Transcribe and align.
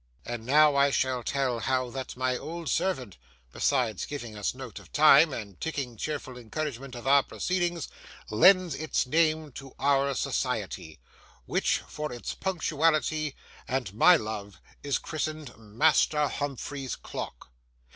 And 0.25 0.47
now 0.47 0.89
shall 0.89 1.19
I 1.19 1.21
tell 1.21 1.59
how 1.59 1.91
that 1.91 2.17
my 2.17 2.35
old 2.35 2.69
servant, 2.71 3.17
besides 3.51 4.07
giving 4.07 4.35
us 4.35 4.55
note 4.55 4.79
of 4.79 4.91
time, 4.91 5.31
and 5.31 5.61
ticking 5.61 5.95
cheerful 5.95 6.39
encouragement 6.39 6.95
of 6.95 7.05
our 7.05 7.21
proceedings, 7.21 7.87
lends 8.31 8.73
its 8.73 9.05
name 9.05 9.51
to 9.51 9.75
our 9.77 10.15
society, 10.15 10.97
which 11.45 11.83
for 11.87 12.11
its 12.11 12.33
punctuality 12.33 13.35
and 13.67 13.93
my 13.93 14.15
love 14.15 14.59
is 14.81 14.97
christened 14.97 15.55
'Master 15.55 16.27
Humphrey's 16.27 16.95
Clock'? 16.95 17.51